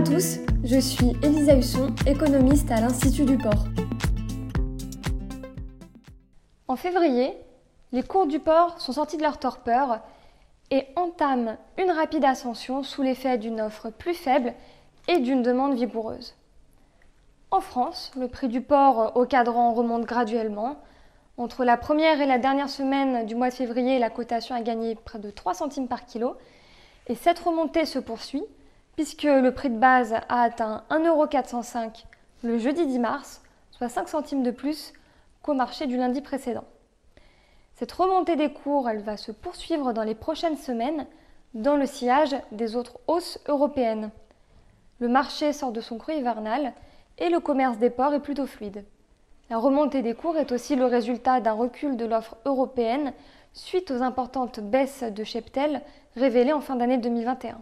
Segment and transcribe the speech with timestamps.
[0.00, 3.66] à tous, je suis Elisa Husson, économiste à l'Institut du Port.
[6.68, 7.36] En février,
[7.92, 10.00] les cours du port sont sortis de leur torpeur
[10.70, 14.54] et entament une rapide ascension sous l'effet d'une offre plus faible
[15.06, 16.34] et d'une demande vigoureuse.
[17.50, 20.78] En France, le prix du port au cadran remonte graduellement.
[21.36, 24.94] Entre la première et la dernière semaine du mois de février, la cotation a gagné
[24.94, 26.36] près de 3 centimes par kilo.
[27.06, 28.44] Et cette remontée se poursuit
[28.96, 32.04] puisque le prix de base a atteint 1,405€
[32.42, 34.92] le jeudi 10 mars, soit 5 centimes de plus
[35.42, 36.64] qu'au marché du lundi précédent.
[37.74, 41.06] Cette remontée des cours, elle va se poursuivre dans les prochaines semaines
[41.54, 44.10] dans le sillage des autres hausses européennes.
[44.98, 46.74] Le marché sort de son creux hivernal
[47.18, 48.84] et le commerce des ports est plutôt fluide.
[49.48, 53.12] La remontée des cours est aussi le résultat d'un recul de l'offre européenne
[53.52, 55.82] suite aux importantes baisses de cheptel
[56.16, 57.60] révélées en fin d'année 2021.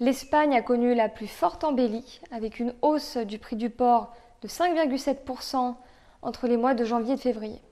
[0.00, 4.48] L'Espagne a connu la plus forte embellie avec une hausse du prix du porc de
[4.48, 5.74] 5,7%
[6.22, 7.62] entre les mois de janvier et de février.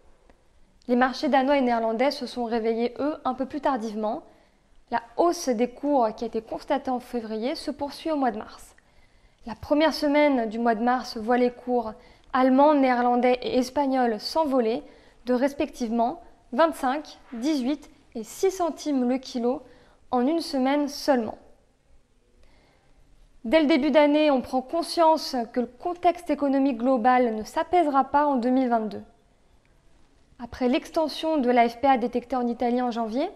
[0.87, 4.23] Les marchés danois et néerlandais se sont réveillés, eux, un peu plus tardivement.
[4.93, 8.39] La hausse des cours qui a été constatée en février se poursuit au mois de
[8.39, 8.77] mars.
[9.45, 11.93] La première semaine du mois de mars voit les cours
[12.33, 14.85] allemands, néerlandais et espagnols s'envoler
[15.27, 16.21] de respectivement
[16.53, 19.63] 25, 18 et 6 centimes le kilo
[20.13, 21.39] en une semaine seulement.
[23.45, 28.25] Dès le début d'année, on prend conscience que le contexte économique global ne s'apaisera pas
[28.25, 29.03] en 2022.
[30.39, 33.29] Après l'extension de la FPA détectée en Italie en janvier,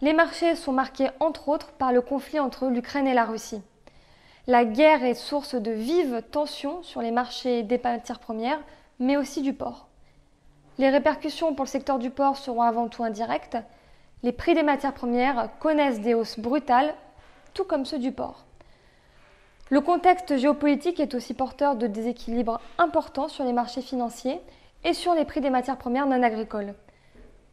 [0.00, 3.62] les marchés sont marqués entre autres par le conflit entre l'Ukraine et la Russie.
[4.48, 8.60] La guerre est source de vives tensions sur les marchés des matières premières,
[8.98, 9.86] mais aussi du port.
[10.78, 13.58] Les répercussions pour le secteur du port seront avant tout indirectes.
[14.24, 16.92] Les prix des matières premières connaissent des hausses brutales,
[17.54, 18.46] tout comme ceux du port.
[19.72, 24.38] Le contexte géopolitique est aussi porteur de déséquilibres importants sur les marchés financiers
[24.84, 26.74] et sur les prix des matières premières non agricoles.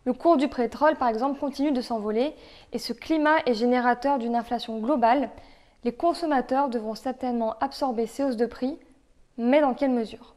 [0.03, 2.33] Le cours du pétrole, par exemple, continue de s'envoler
[2.73, 5.29] et ce climat est générateur d'une inflation globale.
[5.85, 8.77] Les consommateurs devront certainement absorber ces hausses de prix,
[9.37, 10.35] mais dans quelle mesure?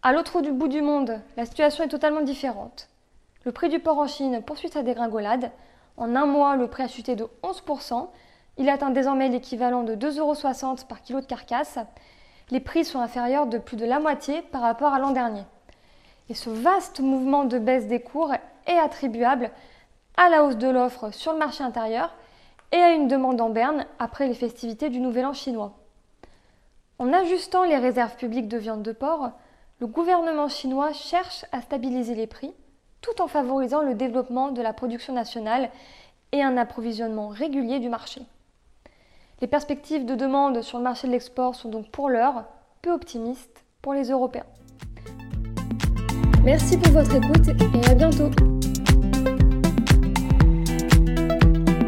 [0.00, 2.88] À l'autre bout du monde, la situation est totalement différente.
[3.44, 5.50] Le prix du porc en Chine poursuit sa dégringolade.
[5.98, 8.08] En un mois, le prix a chuté de 11%.
[8.58, 11.78] Il atteint désormais l'équivalent de 2,60 euros par kilo de carcasse
[12.52, 15.42] les prix sont inférieurs de plus de la moitié par rapport à l'an dernier.
[16.28, 18.34] Et ce vaste mouvement de baisse des cours
[18.66, 19.50] est attribuable
[20.18, 22.14] à la hausse de l'offre sur le marché intérieur
[22.70, 25.72] et à une demande en berne après les festivités du Nouvel An chinois.
[26.98, 29.30] En ajustant les réserves publiques de viande de porc,
[29.80, 32.52] le gouvernement chinois cherche à stabiliser les prix
[33.00, 35.70] tout en favorisant le développement de la production nationale
[36.32, 38.22] et un approvisionnement régulier du marché.
[39.42, 42.44] Les perspectives de demande sur le marché de l'export sont donc pour l'heure
[42.80, 44.46] peu optimistes pour les Européens.
[46.44, 48.30] Merci pour votre écoute et à bientôt